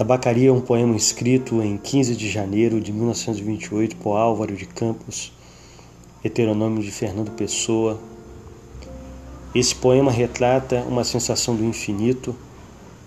Tabacaria 0.00 0.48
é 0.48 0.50
um 0.50 0.62
poema 0.62 0.96
escrito 0.96 1.60
em 1.60 1.76
15 1.76 2.16
de 2.16 2.30
janeiro 2.30 2.80
de 2.80 2.90
1928 2.90 3.96
por 3.96 4.16
Álvaro 4.16 4.56
de 4.56 4.64
Campos, 4.64 5.30
heteronômio 6.24 6.82
de 6.82 6.90
Fernando 6.90 7.32
Pessoa. 7.32 8.00
Esse 9.54 9.74
poema 9.74 10.10
retrata 10.10 10.80
uma 10.88 11.04
sensação 11.04 11.54
do 11.54 11.62
infinito, 11.62 12.34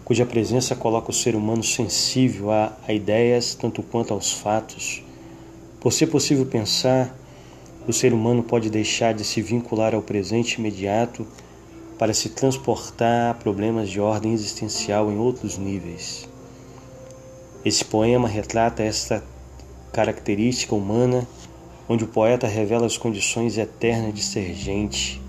cuja 0.06 0.24
presença 0.24 0.76
coloca 0.76 1.10
o 1.10 1.14
ser 1.16 1.36
humano 1.36 1.64
sensível 1.64 2.52
a, 2.52 2.78
a 2.88 2.94
ideias 2.94 3.56
tanto 3.56 3.82
quanto 3.82 4.14
aos 4.14 4.32
fatos. 4.32 5.02
Por 5.80 5.92
ser 5.92 6.06
possível 6.06 6.46
pensar, 6.46 7.18
o 7.88 7.92
ser 7.92 8.14
humano 8.14 8.44
pode 8.44 8.70
deixar 8.70 9.16
de 9.16 9.24
se 9.24 9.42
vincular 9.42 9.96
ao 9.96 10.04
presente 10.04 10.60
imediato 10.60 11.26
para 11.98 12.14
se 12.14 12.30
transportar 12.30 13.32
a 13.32 13.34
problemas 13.34 13.90
de 13.90 14.00
ordem 14.00 14.32
existencial 14.32 15.12
em 15.12 15.18
outros 15.18 15.58
níveis. 15.58 16.32
Esse 17.66 17.86
poema 17.86 18.28
retrata 18.28 18.84
esta 18.84 19.24
característica 19.94 20.76
humana, 20.76 21.26
onde 21.88 22.04
o 22.04 22.08
poeta 22.08 22.46
revela 22.46 22.86
as 22.86 22.98
condições 22.98 23.58
eternas 23.58 24.14
de 24.14 24.22
ser 24.22 24.54
gente, 24.54 25.22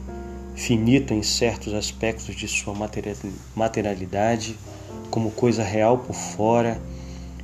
finito 0.57 1.15
em 1.15 1.23
certos 1.23 1.73
aspectos 1.73 2.35
de 2.35 2.49
sua 2.49 2.75
materialidade, 3.55 4.59
como 5.13 5.31
coisa 5.31 5.63
real 5.63 5.99
por 5.99 6.17
fora, 6.17 6.83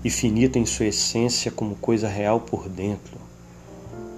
e 0.03 0.11
finito 0.11 0.59
em 0.59 0.67
sua 0.67 0.87
essência 0.87 1.53
como 1.53 1.77
coisa 1.77 2.09
real 2.09 2.41
por 2.41 2.69
dentro. 2.69 3.17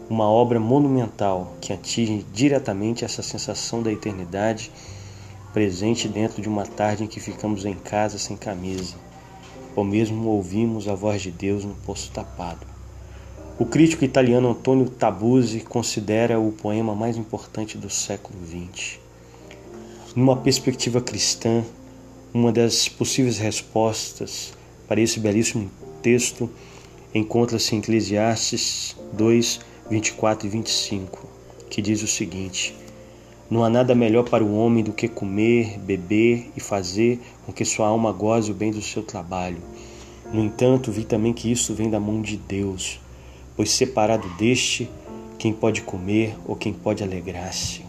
Uma 0.09 0.25
obra 0.31 0.59
monumental 0.59 1.55
que 1.61 1.75
atinge 1.75 2.25
diretamente 2.33 3.05
essa 3.05 3.23
sensação 3.23 3.83
da 3.83 3.93
eternidade 3.93 4.73
presente 5.53 6.09
dentro 6.09 6.41
de 6.41 6.48
uma 6.48 6.65
tarde 6.65 7.05
em 7.05 7.07
que 7.07 7.20
ficamos 7.20 7.67
em 7.67 7.75
casa 7.75 8.17
sem 8.17 8.39
camisa 8.39 9.11
ou 9.75 9.84
mesmo 9.84 10.28
ouvimos 10.28 10.89
a 10.89 10.95
voz 10.95 11.23
de 11.23 11.31
Deus 11.31 11.65
no 11.65 11.75
poço 11.75 12.11
tapado. 12.12 12.67
O 13.59 13.67
crítico 13.67 14.05
italiano 14.05 14.51
Antonio 14.51 14.89
Tabusi 14.89 15.61
considera 15.61 16.41
o 16.41 16.53
poema 16.53 16.95
mais 16.95 17.17
importante 17.17 17.79
do 17.79 17.89
século 17.89 18.39
XX. 18.47 18.98
Numa 20.17 20.37
perspectiva 20.37 21.01
cristã, 21.01 21.62
uma 22.34 22.51
das 22.51 22.89
possíveis 22.89 23.39
respostas 23.39 24.53
para 24.89 25.01
esse 25.01 25.20
belíssimo 25.20 25.70
texto 26.03 26.51
encontra-se 27.14 27.75
em 27.75 27.79
Eclesiastes 27.79 28.97
2, 29.12 29.61
24 29.91 30.47
e 30.47 30.51
25, 30.51 31.29
que 31.69 31.83
diz 31.83 32.03
o 32.03 32.09
seguinte: 32.09 32.75
não 33.53 33.62
há 33.62 33.69
nada 33.69 33.95
melhor 33.95 34.25
para 34.25 34.42
o 34.42 34.56
homem 34.56 34.83
do 34.83 34.95
que 34.95 35.06
comer, 35.06 35.78
beber 35.78 36.50
e 36.56 36.61
fazer 36.61 37.20
com 37.45 37.53
que 37.53 37.67
sua 37.67 37.86
alma 37.86 38.11
goze 38.11 38.50
o 38.50 38.55
bem 38.55 38.70
do 38.70 38.81
seu 38.81 39.03
trabalho. 39.03 39.58
No 40.33 40.42
entanto, 40.42 40.91
vi 40.91 41.05
também 41.05 41.34
que 41.34 41.53
isso 41.53 41.75
vem 41.75 41.91
da 41.91 42.00
mão 42.00 42.23
de 42.23 42.39
Deus, 42.39 42.98
pois 43.55 43.70
separado 43.70 44.27
deste, 44.39 44.91
quem 45.39 45.53
pode 45.53 45.83
comer 45.83 46.34
ou 46.47 46.56
quem 46.56 46.73
pode 46.73 47.05
alegrar-se. 47.05 47.83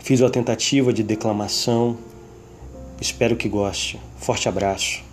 Fiz 0.00 0.22
uma 0.22 0.30
tentativa 0.30 0.90
de 0.90 1.02
declamação, 1.02 1.98
espero 2.98 3.36
que 3.36 3.46
goste. 3.46 4.00
Forte 4.16 4.48
abraço. 4.48 5.11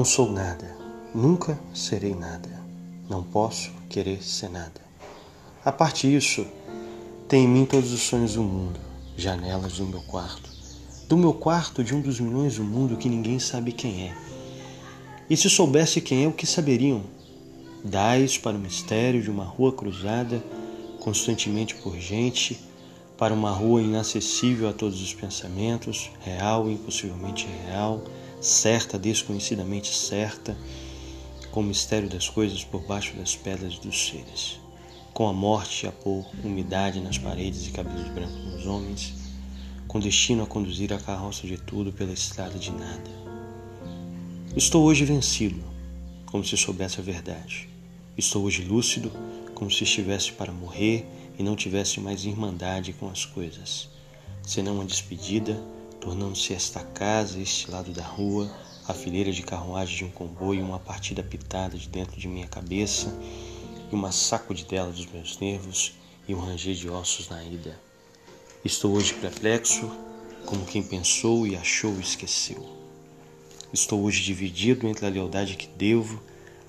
Não 0.00 0.04
sou 0.06 0.32
nada, 0.32 0.74
nunca 1.14 1.60
serei 1.74 2.14
nada. 2.14 2.48
Não 3.06 3.22
posso 3.22 3.70
querer 3.86 4.24
ser 4.24 4.48
nada. 4.48 4.80
A 5.62 5.70
parte 5.70 6.08
disso, 6.08 6.46
tem 7.28 7.44
em 7.44 7.48
mim 7.48 7.66
todos 7.66 7.92
os 7.92 8.00
sonhos 8.00 8.32
do 8.32 8.42
mundo, 8.42 8.80
janelas 9.14 9.74
do 9.74 9.84
meu 9.84 10.00
quarto. 10.00 10.48
Do 11.06 11.18
meu 11.18 11.34
quarto, 11.34 11.84
de 11.84 11.94
um 11.94 12.00
dos 12.00 12.18
milhões 12.18 12.56
do 12.56 12.64
mundo 12.64 12.96
que 12.96 13.10
ninguém 13.10 13.38
sabe 13.38 13.72
quem 13.72 14.08
é. 14.08 14.16
E 15.28 15.36
se 15.36 15.50
soubesse 15.50 16.00
quem 16.00 16.24
é, 16.24 16.28
o 16.28 16.32
que 16.32 16.46
saberiam? 16.46 17.02
Dais 17.84 18.38
para 18.38 18.56
o 18.56 18.58
mistério 18.58 19.22
de 19.22 19.30
uma 19.30 19.44
rua 19.44 19.70
cruzada, 19.70 20.42
constantemente 20.98 21.74
por 21.74 21.94
gente, 21.98 22.58
para 23.18 23.34
uma 23.34 23.50
rua 23.50 23.82
inacessível 23.82 24.66
a 24.66 24.72
todos 24.72 25.02
os 25.02 25.12
pensamentos, 25.12 26.10
real 26.22 26.70
e 26.70 26.72
impossivelmente 26.72 27.46
real 27.66 28.02
certa, 28.40 28.98
desconhecidamente 28.98 29.94
certa, 29.94 30.56
com 31.50 31.60
o 31.60 31.64
mistério 31.64 32.08
das 32.08 32.28
coisas 32.28 32.64
por 32.64 32.82
baixo 32.82 33.14
das 33.16 33.36
pedras 33.36 33.78
dos 33.78 34.08
seres, 34.08 34.58
com 35.12 35.28
a 35.28 35.32
morte 35.32 35.86
a 35.86 35.92
pôr 35.92 36.24
umidade 36.42 37.00
nas 37.00 37.18
paredes 37.18 37.66
e 37.66 37.70
cabelos 37.70 38.08
brancos 38.08 38.44
nos 38.44 38.66
homens, 38.66 39.14
com 39.86 39.98
destino 39.98 40.44
a 40.44 40.46
conduzir 40.46 40.92
a 40.92 40.98
carroça 40.98 41.46
de 41.46 41.58
tudo 41.58 41.92
pela 41.92 42.12
estrada 42.12 42.58
de 42.58 42.70
nada. 42.70 43.10
Estou 44.56 44.84
hoje 44.84 45.04
vencido, 45.04 45.62
como 46.26 46.44
se 46.44 46.56
soubesse 46.56 47.00
a 47.00 47.02
verdade. 47.02 47.68
Estou 48.16 48.44
hoje 48.44 48.62
lúcido, 48.62 49.10
como 49.54 49.70
se 49.70 49.84
estivesse 49.84 50.32
para 50.32 50.52
morrer 50.52 51.04
e 51.38 51.42
não 51.42 51.56
tivesse 51.56 52.00
mais 52.00 52.24
irmandade 52.24 52.92
com 52.92 53.08
as 53.08 53.24
coisas, 53.24 53.88
senão 54.42 54.74
uma 54.76 54.84
despedida 54.84 55.60
tornando-se 56.00 56.54
esta 56.54 56.80
casa, 56.80 57.38
este 57.38 57.70
lado 57.70 57.92
da 57.92 58.02
rua, 58.02 58.50
a 58.88 58.94
fileira 58.94 59.30
de 59.30 59.42
carruagem 59.42 59.98
de 59.98 60.04
um 60.04 60.10
comboio, 60.10 60.64
uma 60.64 60.80
partida 60.80 61.22
pitada 61.22 61.76
de 61.76 61.88
dentro 61.88 62.18
de 62.18 62.26
minha 62.26 62.48
cabeça 62.48 63.14
e 63.92 63.94
uma 63.94 64.10
sacudidela 64.10 64.90
dos 64.90 65.06
meus 65.06 65.38
nervos 65.38 65.92
e 66.26 66.34
um 66.34 66.40
ranger 66.40 66.74
de 66.74 66.88
ossos 66.88 67.28
na 67.28 67.44
ida. 67.44 67.78
Estou 68.64 68.92
hoje 68.92 69.14
perplexo, 69.14 69.90
como 70.46 70.64
quem 70.64 70.82
pensou 70.82 71.46
e 71.46 71.54
achou 71.54 71.94
e 71.96 72.00
esqueceu. 72.00 72.66
Estou 73.72 74.02
hoje 74.02 74.22
dividido 74.22 74.88
entre 74.88 75.06
a 75.06 75.10
lealdade 75.10 75.56
que 75.56 75.68
devo 75.68 76.20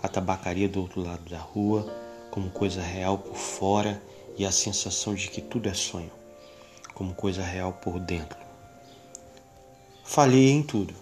à 0.03 0.08
tabacaria 0.08 0.69
do 0.69 0.81
outro 0.81 1.02
lado 1.02 1.28
da 1.30 1.40
rua, 1.40 1.92
como 2.30 2.50
coisa 2.50 2.81
real 2.81 3.18
por 3.18 3.36
fora, 3.36 4.02
e 4.38 4.46
a 4.46 4.52
sensação 4.52 5.13
de 5.13 5.30
que 5.30 5.42
tudo 5.42 5.68
é 5.68 5.74
sonho, 5.74 6.12
como 6.94 7.13
coisa 7.13 7.44
real 7.44 7.74
por 7.74 8.00
dentro. 8.00 8.50
Falhei 10.12 10.50
em 10.50 10.62
tudo. 10.62 10.94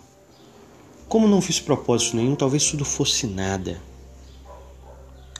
Como 1.08 1.28
não 1.28 1.42
fiz 1.42 1.60
propósito 1.60 2.16
nenhum, 2.16 2.36
talvez 2.36 2.70
tudo 2.70 2.86
fosse 2.86 3.26
nada. 3.26 3.82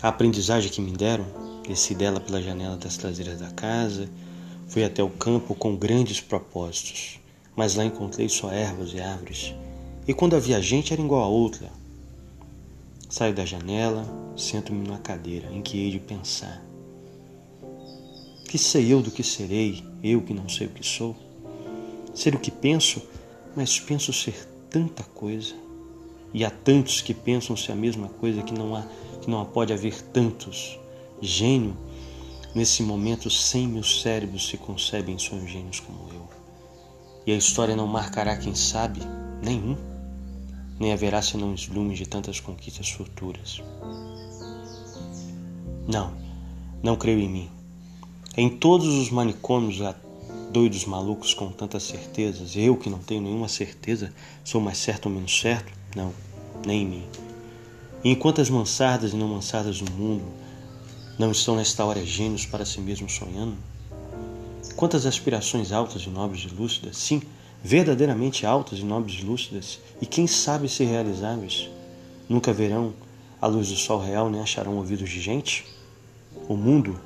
A 0.02 0.08
aprendizagem 0.08 0.72
que 0.72 0.82
me 0.82 0.92
deram, 0.92 1.24
desci 1.68 1.94
dela 1.94 2.20
pela 2.20 2.42
janela 2.42 2.76
das 2.78 2.98
traseiras 2.98 3.40
da 3.40 3.52
casa, 3.52 4.10
fui 4.68 4.84
até 4.84 5.04
o 5.04 5.10
campo 5.12 5.54
com 5.54 5.76
grandes 5.76 6.20
propósitos, 6.20 7.20
mas 7.56 7.76
lá 7.76 7.86
encontrei 7.86 8.28
só 8.28 8.52
ervas 8.52 8.92
e 8.92 9.00
árvores. 9.00 9.54
E 10.08 10.16
quando 10.16 10.36
havia 10.36 10.60
gente 10.60 10.92
era 10.92 11.02
igual 11.04 11.24
a 11.24 11.28
outra. 11.28 11.70
Saio 13.08 13.36
da 13.36 13.46
janela, 13.46 14.04
sento-me 14.36 14.84
numa 14.84 14.98
cadeira 14.98 15.48
em 15.52 15.62
que 15.62 15.78
hei 15.78 15.92
de 15.92 16.00
pensar. 16.00 16.60
Que 18.48 18.58
sei 18.58 18.92
eu 18.92 19.00
do 19.00 19.12
que 19.12 19.24
serei, 19.24 19.84
eu 20.04 20.24
que 20.24 20.34
não 20.34 20.50
sei 20.50 20.66
o 20.66 20.72
que 20.72 20.84
sou? 20.84 21.16
Ser 22.16 22.34
o 22.34 22.40
que 22.40 22.50
penso 22.50 23.00
mas 23.60 23.78
penso 23.78 24.14
ser 24.14 24.48
tanta 24.70 25.04
coisa. 25.04 25.54
E 26.34 26.46
há 26.46 26.50
tantos 26.50 27.02
que 27.02 27.14
pensam 27.14 27.58
ser 27.58 27.74
a 27.74 27.76
mesma 27.76 28.08
coisa 28.08 28.42
que 28.42 28.54
não 28.54 28.74
há 28.74 28.84
que 29.22 29.30
não 29.30 29.44
pode 29.44 29.74
haver 29.74 30.02
tantos. 30.02 30.80
Gênio, 31.22 31.76
nesse 32.56 32.82
momento 32.82 33.30
cem 33.30 33.68
mil 33.68 33.84
cérebros 33.84 34.48
se 34.48 34.56
concebem 34.56 35.20
sonhos 35.20 35.52
gênios 35.52 35.82
como 35.82 36.08
eu. 36.14 36.30
E 37.28 37.34
a 37.34 37.36
história 37.36 37.76
não 37.76 37.86
marcará 37.86 38.38
quem 38.38 38.56
sabe 38.56 39.02
nenhum, 39.44 39.76
nem 40.80 40.94
haverá 40.94 41.22
senão 41.22 41.54
eslumes 41.54 41.98
de 41.98 42.08
tantas 42.08 42.40
conquistas 42.40 42.90
futuras. 42.90 43.62
Não, 45.86 46.14
não 46.82 46.96
creio 46.96 47.20
em 47.20 47.28
mim. 47.28 47.50
Em 48.38 48.50
todos 48.50 48.88
os 48.88 49.10
manicômios 49.10 49.82
doidos 50.50 50.86
malucos 50.86 51.34
com 51.34 51.50
tantas 51.52 51.84
certezas, 51.84 52.56
eu 52.56 52.76
que 52.76 52.90
não 52.90 53.00
tenho 53.00 53.22
nenhuma 53.22 53.48
certeza, 53.48 54.12
sou 54.44 54.60
mais 54.60 54.78
certo 54.78 55.06
ou 55.06 55.12
menos 55.12 55.40
certo? 55.40 55.72
Não, 55.96 56.14
nem 56.66 56.82
em 56.82 56.88
mim. 56.88 57.04
E 58.04 58.10
enquanto 58.10 58.42
as 58.42 58.50
mansardas 58.50 59.14
e 59.14 59.16
não 59.16 59.28
mansardas 59.28 59.80
do 59.80 59.92
mundo 59.92 60.24
não 61.18 61.32
estão 61.32 61.56
nesta 61.56 61.86
hora 61.86 62.04
gênios 62.06 62.46
para 62.46 62.66
si 62.66 62.80
mesmos 62.80 63.14
sonhando? 63.14 63.56
Quantas 64.76 65.06
aspirações 65.06 65.72
altas 65.72 66.04
e 66.04 66.10
nobres 66.10 66.44
e 66.44 66.48
lúcidas, 66.48 66.98
sim, 66.98 67.22
verdadeiramente 67.62 68.46
altas 68.46 68.80
e 68.80 68.84
nobres 68.86 69.20
e 69.20 69.26
lúcidas, 69.26 69.80
e 70.02 70.06
quem 70.06 70.26
sabe 70.26 70.70
ser 70.70 70.86
realizáveis, 70.86 71.70
nunca 72.30 72.54
verão 72.54 72.94
a 73.42 73.48
luz 73.48 73.68
do 73.68 73.76
sol 73.76 74.00
real 74.00 74.30
nem 74.30 74.40
acharão 74.42 74.78
ouvidos 74.78 75.10
de 75.10 75.20
gente? 75.20 75.66
O 76.48 76.56
mundo 76.56 77.00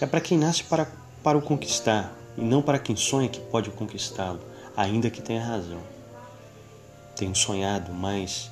é 0.00 0.06
para 0.06 0.20
quem 0.20 0.38
nasce 0.38 0.62
para, 0.62 0.86
para 1.22 1.36
o 1.36 1.42
conquistar, 1.42 2.16
e 2.38 2.40
não 2.40 2.62
para 2.62 2.78
quem 2.78 2.94
sonha 2.94 3.28
que 3.28 3.40
pode 3.40 3.70
conquistá-lo, 3.70 4.40
ainda 4.76 5.10
que 5.10 5.20
tenha 5.20 5.44
razão. 5.44 5.80
Tenho 7.16 7.34
sonhado, 7.34 7.92
mas 7.92 8.48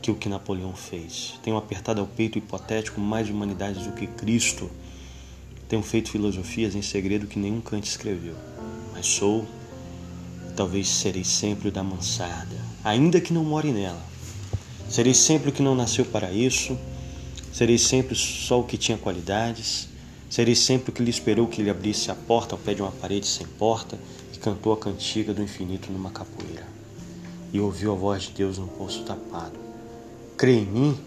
que 0.00 0.10
o 0.10 0.14
que 0.14 0.28
Napoleão 0.28 0.72
fez. 0.74 1.38
Tenho 1.42 1.56
apertado 1.58 2.00
ao 2.00 2.06
peito 2.06 2.38
hipotético 2.38 2.98
mais 2.98 3.28
humanidades 3.28 3.86
do 3.86 3.92
que 3.92 4.06
Cristo. 4.06 4.70
Tenho 5.68 5.82
feito 5.82 6.10
filosofias 6.10 6.74
em 6.74 6.80
segredo 6.80 7.26
que 7.26 7.38
nenhum 7.38 7.60
Kant 7.60 7.86
escreveu. 7.86 8.34
Mas 8.94 9.06
sou, 9.06 9.46
talvez 10.56 10.88
serei 10.88 11.24
sempre 11.24 11.68
o 11.68 11.72
da 11.72 11.82
mansarda, 11.82 12.56
ainda 12.82 13.20
que 13.20 13.34
não 13.34 13.44
more 13.44 13.70
nela. 13.70 14.02
Serei 14.88 15.12
sempre 15.12 15.50
o 15.50 15.52
que 15.52 15.62
não 15.62 15.74
nasceu 15.74 16.06
para 16.06 16.32
isso. 16.32 16.78
Serei 17.52 17.76
sempre 17.76 18.14
só 18.14 18.60
o 18.60 18.64
que 18.64 18.78
tinha 18.78 18.96
qualidades. 18.96 19.88
Serei 20.28 20.54
sempre 20.54 20.90
o 20.90 20.92
que 20.92 21.02
lhe 21.02 21.10
esperou 21.10 21.46
que 21.46 21.62
lhe 21.62 21.70
abrisse 21.70 22.10
a 22.10 22.14
porta 22.14 22.54
ao 22.54 22.58
pé 22.58 22.74
de 22.74 22.82
uma 22.82 22.90
parede 22.90 23.26
sem 23.26 23.46
porta 23.46 23.98
e 24.32 24.38
cantou 24.38 24.72
a 24.72 24.76
cantiga 24.76 25.32
do 25.32 25.42
infinito 25.42 25.90
numa 25.90 26.10
capoeira. 26.10 26.66
E 27.52 27.60
ouviu 27.60 27.92
a 27.92 27.94
voz 27.94 28.24
de 28.24 28.32
Deus 28.32 28.58
num 28.58 28.66
poço 28.66 29.04
tapado. 29.04 29.58
Crê 30.36 30.58
em 30.58 30.66
mim? 30.66 30.98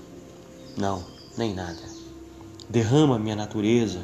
Não, 0.77 1.04
nem 1.38 1.54
nada. 1.54 1.81
Derrama 2.69 3.19
minha 3.19 3.36
natureza 3.36 4.00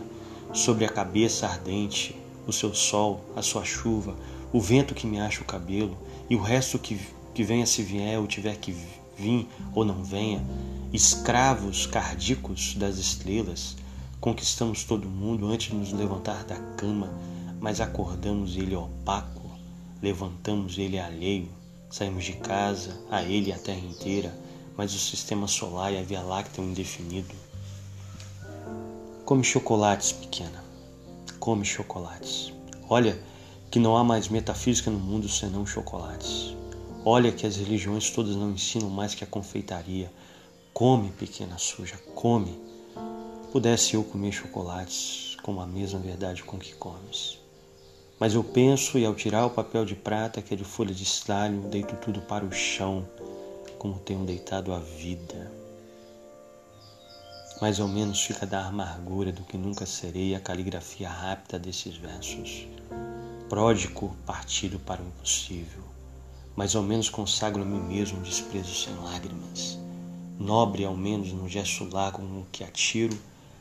sobre 0.54 0.86
a 0.86 0.90
cabeça 0.90 1.48
ardente, 1.48 2.16
o 2.46 2.54
seu 2.54 2.74
sol, 2.74 3.24
a 3.36 3.42
sua 3.42 3.64
chuva, 3.64 4.16
o 4.52 4.60
vento 4.60 4.94
que 4.94 5.08
me 5.08 5.20
acha 5.20 5.42
o 5.42 5.46
cabelo 5.46 5.98
e 6.30 6.36
o 6.36 6.42
resto 6.42 6.78
que, 6.78 7.00
que 7.34 7.44
venha 7.44 7.66
se 7.66 7.82
vier 7.82 8.20
ou 8.20 8.28
tiver 8.28 8.58
que 8.58 8.72
vir 9.18 9.48
ou 9.74 9.86
não 9.86 10.04
venha, 10.04 10.44
escravos 10.92 11.86
cardíacos 11.86 12.76
das 12.76 12.98
estrelas, 12.98 13.76
conquistamos 14.26 14.84
todo 14.84 15.08
mundo 15.08 15.46
antes 15.46 15.68
de 15.68 15.76
nos 15.76 15.94
levantar 15.94 16.44
da 16.46 16.56
cama, 16.76 17.14
mas 17.62 17.80
acordamos 17.80 18.58
ele 18.58 18.76
opaco, 18.76 19.52
levantamos 20.02 20.80
ele 20.80 20.98
alheio, 20.98 21.48
saímos 21.92 22.26
de 22.26 22.34
casa, 22.34 23.00
a 23.12 23.22
ele 23.22 23.52
e 23.52 23.54
a 23.54 23.60
terra 23.60 23.86
inteira, 23.86 24.36
mas 24.76 24.96
o 24.96 24.98
sistema 24.98 25.48
solar 25.48 25.94
e 25.94 26.00
a 26.00 26.02
Via 26.02 26.24
Láctea 26.24 26.64
um 26.64 26.72
indefinido. 26.72 27.36
Come 29.26 29.44
chocolates, 29.44 30.12
pequena. 30.12 30.64
Come 31.40 31.64
chocolates. 31.64 32.52
Olha 32.90 33.22
que 33.70 33.78
não 33.78 33.96
há 33.96 34.04
mais 34.04 34.28
metafísica 34.28 34.90
no 34.90 34.98
mundo 34.98 35.30
senão 35.30 35.68
chocolates. 35.68 36.56
Olha 37.06 37.32
que 37.32 37.46
as 37.46 37.58
religiões 37.58 38.10
todas 38.10 38.36
não 38.36 38.50
ensinam 38.50 38.90
mais 38.90 39.14
que 39.14 39.24
a 39.24 39.28
confeitaria. 39.28 40.12
Come, 40.74 41.12
pequena 41.12 41.60
suja, 41.60 42.00
come. 42.16 42.75
Pudesse 43.56 43.94
eu 43.94 44.04
comer 44.04 44.34
chocolates 44.34 45.38
com 45.42 45.62
a 45.62 45.66
mesma 45.66 45.98
verdade 45.98 46.44
com 46.44 46.60
que 46.60 46.76
comes. 46.76 47.40
Mas 48.20 48.34
eu 48.34 48.44
penso 48.44 49.00
e 49.00 49.06
ao 49.06 49.16
tirar 49.16 49.46
o 49.46 49.50
papel 49.50 49.86
de 49.86 49.96
prata 49.96 50.42
que 50.42 50.54
é 50.54 50.58
de 50.58 50.66
folha 50.66 50.94
de 50.94 51.04
estalho, 51.04 51.62
deito 51.70 51.96
tudo 51.96 52.20
para 52.20 52.44
o 52.44 52.52
chão 52.52 53.08
como 53.80 53.98
tenho 53.98 54.26
deitado 54.26 54.74
a 54.74 54.80
vida. 54.80 55.50
Mais 57.62 57.80
ou 57.80 57.88
menos 57.88 58.22
fica 58.22 58.46
da 58.46 58.66
amargura 58.66 59.32
do 59.32 59.46
que 59.46 59.58
nunca 59.58 59.86
serei 59.86 60.36
a 60.36 60.40
caligrafia 60.42 61.08
rápida 61.08 61.58
desses 61.58 61.96
versos. 61.96 62.68
Pródigo 63.48 64.18
partido 64.26 64.80
para 64.80 65.02
o 65.02 65.08
impossível. 65.08 65.84
Mais 66.58 66.76
ou 66.76 66.84
menos 66.84 67.08
consagro 67.08 67.62
a 67.62 67.66
mim 67.66 67.80
mesmo 67.80 68.20
um 68.20 68.22
desprezo 68.22 68.76
sem 68.76 68.94
lágrimas. 68.98 69.80
Nobre 70.38 70.84
ao 70.84 70.98
menos 70.98 71.32
no 71.32 71.48
gesto 71.48 71.88
largo 71.90 72.22
no 72.22 72.46
que 72.52 72.62
atiro 72.62 73.18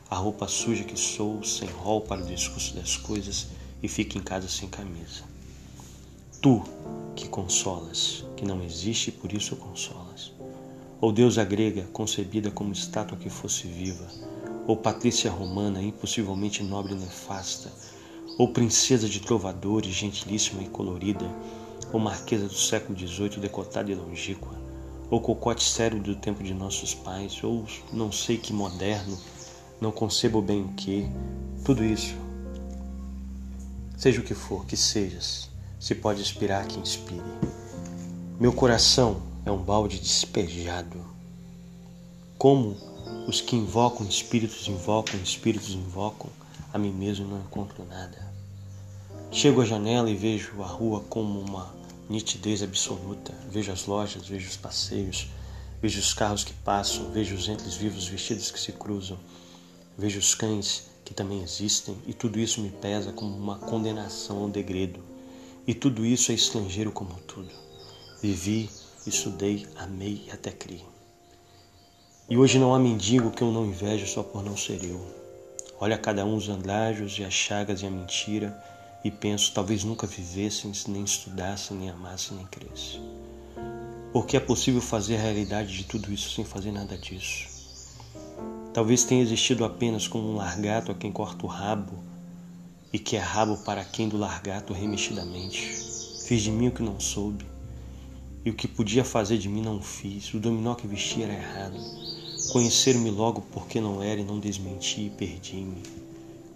a 0.09 0.15
roupa 0.15 0.47
suja 0.47 0.83
que 0.83 0.99
sou, 0.99 1.43
sem 1.43 1.67
rol 1.67 2.01
para 2.01 2.21
o 2.21 2.25
discurso 2.25 2.75
das 2.75 2.95
coisas 2.95 3.47
e 3.81 3.87
fico 3.87 4.17
em 4.17 4.21
casa 4.21 4.47
sem 4.47 4.69
camisa. 4.69 5.23
Tu, 6.41 6.61
que 7.15 7.27
consolas, 7.27 8.23
que 8.37 8.45
não 8.45 8.63
existe 8.63 9.09
e 9.09 9.11
por 9.11 9.33
isso 9.33 9.55
consolas. 9.55 10.31
Ou 11.01 11.11
deusa 11.11 11.43
grega, 11.43 11.87
concebida 11.91 12.51
como 12.51 12.71
estátua 12.71 13.17
que 13.17 13.29
fosse 13.29 13.67
viva, 13.67 14.07
ou 14.67 14.77
patrícia 14.77 15.31
romana, 15.31 15.81
impossivelmente 15.81 16.61
nobre 16.61 16.93
e 16.93 16.97
nefasta, 16.97 17.71
ou 18.37 18.49
princesa 18.49 19.09
de 19.09 19.19
trovadores, 19.19 19.93
gentilíssima 19.93 20.61
e 20.61 20.69
colorida, 20.69 21.25
ou 21.91 21.99
marquesa 21.99 22.47
do 22.47 22.53
século 22.53 22.97
XVIII, 22.97 23.39
decotada 23.39 23.91
e 23.91 23.95
longínqua, 23.95 24.53
ou 25.09 25.19
cocote 25.19 25.63
sério 25.63 25.99
do 25.99 26.15
tempo 26.15 26.43
de 26.43 26.53
nossos 26.53 26.93
pais, 26.93 27.43
ou 27.43 27.65
não 27.91 28.11
sei 28.11 28.37
que 28.37 28.53
moderno, 28.53 29.17
não 29.79 29.91
concebo 29.91 30.41
bem 30.41 30.63
o 30.63 30.73
que, 30.73 31.07
tudo 31.63 31.83
isso. 31.83 32.15
Seja 33.97 34.21
o 34.21 34.23
que 34.23 34.33
for, 34.33 34.65
que 34.65 34.77
sejas, 34.77 35.49
se 35.79 35.95
pode 35.95 36.21
inspirar 36.21 36.65
que 36.65 36.79
inspire. 36.79 37.21
Meu 38.39 38.53
coração 38.53 39.21
é 39.45 39.51
um 39.51 39.61
balde 39.61 39.99
despejado. 39.99 40.99
Como 42.37 42.75
os 43.27 43.41
que 43.41 43.55
invocam 43.55 44.05
espíritos 44.07 44.67
invocam, 44.67 45.19
espíritos 45.21 45.73
invocam, 45.73 46.29
a 46.73 46.77
mim 46.77 46.91
mesmo 46.91 47.27
não 47.27 47.39
encontro 47.39 47.85
nada. 47.85 48.33
Chego 49.31 49.61
à 49.61 49.65
janela 49.65 50.09
e 50.09 50.15
vejo 50.15 50.61
a 50.61 50.67
rua 50.67 51.01
como 51.09 51.39
uma 51.39 51.73
nitidez 52.09 52.61
absoluta. 52.61 53.33
Vejo 53.49 53.71
as 53.71 53.85
lojas, 53.85 54.27
vejo 54.27 54.49
os 54.49 54.57
passeios, 54.57 55.27
vejo 55.81 55.99
os 55.99 56.13
carros 56.13 56.43
que 56.43 56.53
passam, 56.53 57.11
vejo 57.11 57.35
os 57.35 57.47
entes 57.47 57.75
vivos 57.75 58.07
vestidos 58.07 58.51
que 58.51 58.59
se 58.59 58.71
cruzam, 58.71 59.17
vejo 59.97 60.19
os 60.19 60.35
cães 60.35 60.87
que 61.03 61.13
também 61.13 61.43
existem, 61.43 61.95
e 62.07 62.13
tudo 62.13 62.39
isso 62.39 62.61
me 62.61 62.69
pesa 62.69 63.11
como 63.11 63.35
uma 63.35 63.59
condenação 63.59 64.43
ao 64.43 64.49
degredo. 64.49 64.99
E 65.67 65.73
tudo 65.73 66.05
isso 66.05 66.31
é 66.31 66.35
estrangeiro 66.35 66.91
como 66.91 67.15
tudo. 67.21 67.51
Vivi, 68.21 68.69
estudei, 69.05 69.67
amei 69.75 70.23
e 70.27 70.31
até 70.31 70.51
criei. 70.51 70.85
E 72.29 72.37
hoje 72.37 72.57
não 72.57 72.73
há 72.73 72.79
mendigo 72.79 73.29
que 73.29 73.43
eu 73.43 73.51
não 73.51 73.67
invejo 73.67 74.07
só 74.07 74.23
por 74.23 74.43
não 74.43 74.57
ser 74.57 74.83
eu. 74.83 74.99
Olha 75.79 75.97
cada 75.97 76.25
um 76.25 76.35
os 76.35 76.49
andrajos 76.49 77.19
e 77.19 77.23
as 77.23 77.33
chagas 77.33 77.81
e 77.81 77.85
a 77.85 77.91
mentira 77.91 78.59
e 79.03 79.11
penso, 79.11 79.53
talvez 79.53 79.83
nunca 79.83 80.07
vivessem, 80.07 80.71
nem 80.87 81.03
estudassem, 81.03 81.77
nem 81.77 81.91
amassem, 81.91 82.35
nem 82.35 82.47
crescem. 82.47 82.99
Porque 84.11 84.35
é 84.35 84.39
possível 84.39 84.81
fazer 84.81 85.17
a 85.17 85.21
realidade 85.21 85.77
de 85.77 85.83
tudo 85.83 86.11
isso 86.11 86.31
sem 86.31 86.43
fazer 86.43 86.71
nada 86.71 86.97
disso. 86.97 87.54
Talvez 88.75 89.05
tenha 89.05 89.21
existido 89.21 89.63
apenas 89.63 90.05
como 90.05 90.29
um 90.29 90.35
largato 90.35 90.91
a 90.91 90.93
quem 90.93 91.09
corta 91.09 91.45
o 91.45 91.47
rabo 91.47 91.93
e 92.91 92.99
que 92.99 93.15
é 93.15 93.19
rabo 93.19 93.55
para 93.59 93.85
quem 93.85 94.09
do 94.09 94.17
largato 94.17 94.73
remexidamente. 94.73 95.61
Fiz 96.27 96.41
de 96.41 96.51
mim 96.51 96.67
o 96.67 96.71
que 96.73 96.83
não 96.83 96.99
soube, 96.99 97.45
e 98.43 98.49
o 98.49 98.53
que 98.53 98.67
podia 98.67 99.05
fazer 99.05 99.37
de 99.37 99.47
mim 99.47 99.61
não 99.61 99.81
fiz. 99.81 100.33
O 100.33 100.41
dominó 100.41 100.75
que 100.75 100.87
vesti 100.87 101.23
era 101.23 101.31
errado. 101.31 101.79
Conhecer-me 102.51 103.09
logo 103.09 103.39
porque 103.53 103.79
não 103.79 104.03
era 104.03 104.19
e 104.19 104.25
não 104.25 104.41
desmenti 104.41 105.05
e 105.05 105.09
perdi-me. 105.09 105.81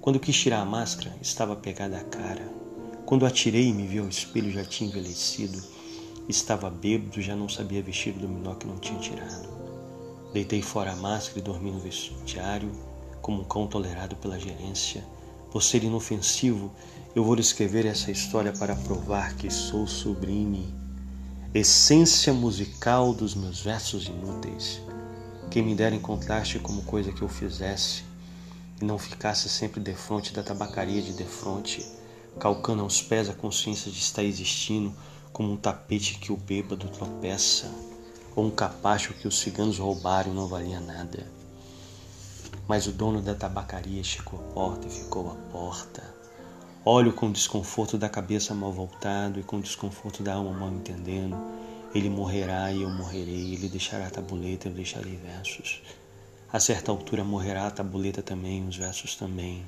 Quando 0.01 0.19
quis 0.19 0.35
tirar 0.35 0.59
a 0.59 0.65
máscara, 0.65 1.15
estava 1.21 1.55
pegada 1.55 1.99
a 1.99 2.03
cara. 2.03 2.45
Quando 3.05 3.25
atirei 3.25 3.69
e 3.69 3.73
me 3.73 3.87
vi 3.87 3.99
ao 3.99 4.09
espelho, 4.09 4.51
já 4.51 4.65
tinha 4.65 4.89
envelhecido. 4.89 5.63
Estava 6.27 6.69
bêbado, 6.69 7.21
já 7.21 7.33
não 7.33 7.47
sabia 7.47 7.81
vestir 7.81 8.13
o 8.13 8.19
dominó 8.19 8.55
que 8.55 8.67
não 8.67 8.75
tinha 8.75 8.99
tirado. 8.99 9.58
Deitei 10.31 10.61
fora 10.61 10.91
a 10.91 10.95
máscara 10.95 11.39
e 11.39 11.41
dormi 11.41 11.71
no 11.71 11.79
vestiário, 11.79 12.71
como 13.21 13.41
um 13.41 13.45
cão 13.45 13.65
tolerado 13.65 14.15
pela 14.15 14.39
gerência. 14.39 15.03
Por 15.51 15.63
ser 15.63 15.83
inofensivo, 15.83 16.71
eu 17.15 17.23
vou 17.23 17.39
escrever 17.39 17.85
essa 17.85 18.11
história 18.11 18.53
para 18.53 18.75
provar 18.75 19.35
que 19.35 19.49
sou 19.49 19.87
sublime, 19.87 20.71
essência 21.51 22.31
musical 22.31 23.11
dos 23.11 23.33
meus 23.33 23.61
versos 23.61 24.07
inúteis. 24.07 24.79
Quem 25.49 25.63
me 25.63 25.73
dera 25.73 25.95
encontrar-te 25.95 26.59
como 26.59 26.83
coisa 26.83 27.11
que 27.11 27.23
eu 27.23 27.27
fizesse 27.27 28.03
e 28.79 28.85
não 28.85 28.99
ficasse 28.99 29.49
sempre 29.49 29.79
defronte 29.79 30.31
da 30.31 30.43
tabacaria 30.43 31.01
de 31.01 31.13
defronte, 31.13 31.83
calcando 32.39 32.83
aos 32.83 33.01
pés 33.01 33.27
a 33.27 33.33
consciência 33.33 33.91
de 33.91 33.97
estar 33.97 34.23
existindo 34.23 34.93
como 35.33 35.51
um 35.53 35.57
tapete 35.57 36.19
que 36.19 36.31
o 36.31 36.37
bêbado 36.37 36.87
tropeça, 36.89 37.67
ou 38.35 38.45
um 38.45 38.51
capacho 38.51 39.13
que 39.13 39.27
os 39.27 39.39
ciganos 39.39 39.77
roubaram 39.77 40.33
não 40.33 40.47
valia 40.47 40.79
nada. 40.79 41.25
Mas 42.67 42.87
o 42.87 42.91
dono 42.91 43.21
da 43.21 43.33
tabacaria 43.33 44.03
chegou 44.03 44.39
à 44.39 44.53
porta 44.53 44.87
e 44.87 44.91
ficou 44.91 45.31
à 45.31 45.35
porta. 45.51 46.03
Olho 46.85 47.13
com 47.13 47.31
desconforto 47.31 47.97
da 47.97 48.07
cabeça 48.07 48.53
mal 48.53 48.71
voltado 48.71 49.39
e 49.39 49.43
com 49.43 49.59
desconforto 49.59 50.23
da 50.23 50.35
alma 50.35 50.51
mal 50.51 50.71
entendendo. 50.71 51.37
Ele 51.93 52.09
morrerá 52.09 52.71
e 52.71 52.83
eu 52.83 52.89
morrerei. 52.89 53.53
Ele 53.53 53.67
deixará 53.67 54.07
a 54.07 54.11
tabuleta 54.11 54.67
e 54.67 54.71
eu 54.71 54.75
deixarei 54.75 55.15
versos. 55.17 55.81
A 56.51 56.59
certa 56.59 56.91
altura 56.91 57.23
morrerá 57.23 57.67
a 57.67 57.71
tabuleta 57.71 58.21
também, 58.21 58.67
os 58.67 58.75
versos 58.75 59.15
também. 59.15 59.63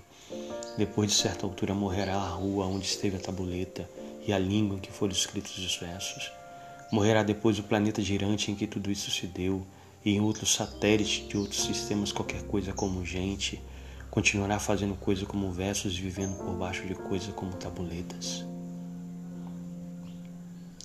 Depois 0.77 1.11
de 1.11 1.17
certa 1.17 1.45
altura 1.45 1.73
morrerá 1.73 2.15
a 2.15 2.29
rua 2.29 2.65
onde 2.65 2.85
esteve 2.85 3.17
a 3.17 3.19
tabuleta 3.19 3.89
e 4.25 4.31
a 4.31 4.39
língua 4.39 4.77
em 4.77 4.79
que 4.79 4.91
foram 4.91 5.11
escritos 5.11 5.57
os 5.57 5.75
versos. 5.75 6.40
Morrerá 6.91 7.23
depois 7.23 7.57
o 7.57 7.63
planeta 7.63 8.01
girante 8.01 8.51
em 8.51 8.55
que 8.55 8.67
tudo 8.67 8.91
isso 8.91 9.09
se 9.09 9.25
deu 9.25 9.65
e 10.03 10.11
em 10.11 10.19
outros 10.19 10.53
satélites 10.53 11.25
de 11.25 11.37
outros 11.37 11.63
sistemas 11.63 12.11
qualquer 12.11 12.43
coisa 12.43 12.73
como 12.73 13.05
gente, 13.05 13.63
continuará 14.09 14.59
fazendo 14.59 14.95
coisa 14.95 15.25
como 15.25 15.49
versos 15.53 15.97
e 15.97 16.01
vivendo 16.01 16.35
por 16.37 16.53
baixo 16.53 16.85
de 16.85 16.93
coisa 16.93 17.31
como 17.31 17.53
tabuletas. 17.53 18.45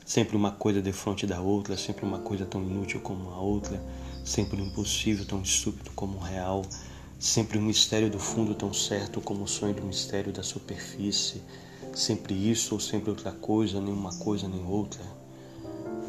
Sempre 0.04 0.36
uma 0.36 0.52
coisa 0.52 0.80
de 0.80 0.92
frente 0.92 1.26
da 1.26 1.40
outra, 1.40 1.76
sempre 1.76 2.04
uma 2.04 2.20
coisa 2.20 2.46
tão 2.46 2.62
inútil 2.62 3.00
como 3.00 3.30
a 3.30 3.40
outra, 3.40 3.82
sempre 4.24 4.62
um 4.62 4.66
impossível 4.66 5.24
tão 5.24 5.42
estúpido 5.42 5.90
como 5.96 6.18
o 6.18 6.22
real, 6.22 6.62
sempre 7.18 7.58
um 7.58 7.62
mistério 7.62 8.08
do 8.08 8.20
fundo 8.20 8.54
tão 8.54 8.72
certo 8.72 9.20
como 9.20 9.42
o 9.42 9.48
sonho 9.48 9.74
do 9.74 9.82
mistério 9.82 10.32
da 10.32 10.44
superfície, 10.44 11.42
sempre 11.92 12.32
isso 12.32 12.74
ou 12.74 12.80
sempre 12.80 13.10
outra 13.10 13.32
coisa, 13.32 13.80
nem 13.80 13.92
uma 13.92 14.14
coisa 14.14 14.46
nem 14.46 14.64
outra. 14.64 15.15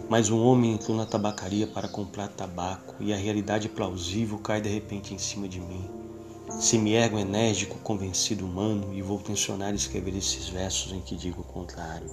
Mas 0.10 0.30
um 0.30 0.42
homem 0.42 0.74
entrou 0.74 0.96
na 0.96 1.06
tabacaria 1.06 1.68
para 1.68 1.90
comprar 1.90 2.30
tabaco 2.30 2.96
e 3.02 3.12
a 3.12 3.18
realidade 3.18 3.68
plausível 3.68 4.38
cai 4.38 4.62
de 4.62 4.70
repente 4.70 5.14
em 5.14 5.18
cima 5.18 5.50
de 5.50 5.60
mim. 5.60 5.90
Se 6.62 6.78
me 6.78 6.94
ergo 6.94 7.20
enérgico, 7.20 7.78
convencido 7.80 8.46
humano 8.46 8.94
e 8.94 9.02
vou 9.02 9.20
tensionar 9.20 9.76
escrever 9.76 10.16
esses 10.16 10.48
versos 10.48 10.94
em 10.94 11.02
que 11.02 11.14
digo 11.14 11.42
o 11.42 11.44
contrário. 11.44 12.10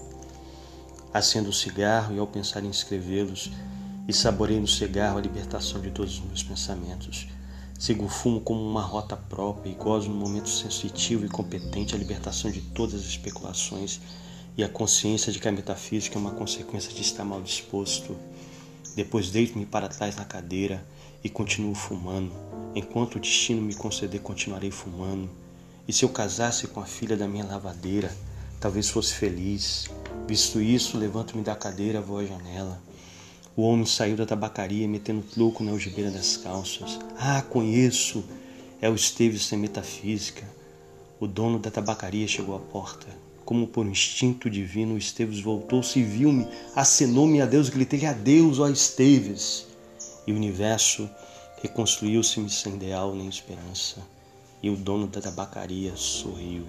Acendo 1.12 1.50
o 1.50 1.52
cigarro 1.52 2.12
e 2.12 2.18
ao 2.18 2.26
pensar 2.26 2.64
em 2.64 2.70
escrevê-los, 2.70 3.52
e 4.08 4.12
saboreio 4.12 4.60
no 4.60 4.68
cigarro 4.68 5.16
a 5.16 5.20
libertação 5.20 5.80
de 5.80 5.90
todos 5.90 6.18
os 6.18 6.24
meus 6.24 6.42
pensamentos. 6.42 7.28
Sigo 7.78 8.04
o 8.04 8.08
fumo 8.08 8.40
como 8.40 8.60
uma 8.60 8.82
rota 8.82 9.16
própria 9.16 9.70
e 9.70 9.74
gozo 9.74 10.10
no 10.10 10.16
momento 10.16 10.48
sensitivo 10.48 11.24
e 11.24 11.28
competente 11.28 11.94
a 11.94 11.98
libertação 11.98 12.50
de 12.50 12.60
todas 12.60 12.94
as 12.94 13.06
especulações 13.06 14.00
e 14.56 14.62
a 14.62 14.68
consciência 14.68 15.32
de 15.32 15.38
que 15.38 15.48
a 15.48 15.52
metafísica 15.52 16.16
é 16.16 16.20
uma 16.20 16.30
consequência 16.30 16.92
de 16.92 17.02
estar 17.02 17.24
mal 17.24 17.42
disposto. 17.42 18.16
Depois 18.94 19.30
deito-me 19.30 19.66
para 19.66 19.88
trás 19.88 20.14
na 20.16 20.24
cadeira 20.24 20.84
e 21.22 21.28
continuo 21.28 21.74
fumando. 21.74 22.32
Enquanto 22.74 23.16
o 23.16 23.20
destino 23.20 23.60
me 23.60 23.74
conceder, 23.74 24.20
continuarei 24.20 24.70
fumando. 24.70 25.28
E 25.88 25.92
se 25.92 26.04
eu 26.04 26.08
casasse 26.08 26.68
com 26.68 26.80
a 26.80 26.86
filha 26.86 27.16
da 27.16 27.26
minha 27.26 27.44
lavadeira, 27.44 28.14
talvez 28.60 28.88
fosse 28.88 29.14
feliz. 29.14 29.90
Visto 30.26 30.60
isso, 30.60 30.96
levanto-me 30.96 31.42
da 31.42 31.56
cadeira, 31.56 32.00
vou 32.00 32.18
à 32.18 32.24
janela. 32.24 32.80
O 33.56 33.62
homem 33.62 33.86
saiu 33.86 34.16
da 34.16 34.26
tabacaria 34.26 34.88
metendo 34.88 35.22
truco 35.22 35.62
na 35.62 35.72
algibeira 35.72 36.10
das 36.10 36.36
calças. 36.36 36.98
Ah, 37.18 37.42
conheço! 37.42 38.24
É 38.80 38.88
o 38.88 38.94
Esteves 38.94 39.46
sem 39.46 39.58
metafísica. 39.58 40.44
O 41.20 41.26
dono 41.26 41.58
da 41.58 41.70
tabacaria 41.70 42.26
chegou 42.26 42.56
à 42.56 42.58
porta. 42.58 43.06
Como 43.44 43.66
por 43.66 43.86
instinto 43.86 44.48
divino, 44.48 44.96
Esteves 44.96 45.40
voltou-se 45.40 45.98
e 45.98 46.02
viu-me, 46.02 46.48
acenou-me 46.74 47.42
a 47.42 47.46
Deus, 47.46 47.68
gritei 47.68 48.06
adeus, 48.06 48.58
ó 48.58 48.68
Esteves! 48.68 49.66
E 50.26 50.32
o 50.32 50.36
universo 50.36 51.08
reconstruiu-se-me 51.62 52.48
sem 52.48 52.74
ideal 52.74 53.14
nem 53.14 53.28
esperança. 53.28 54.00
E 54.62 54.70
o 54.70 54.76
dono 54.76 55.06
da 55.06 55.20
tabacaria 55.20 55.94
sorriu. 55.94 56.64